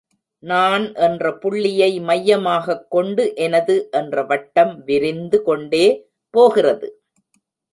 [0.43, 5.85] நான் என்ற புள்ளியை மையமாகக் கொண்டு எனது என்ற வட்டம் விரிந்து கொண்டே
[6.33, 6.89] போகிறது.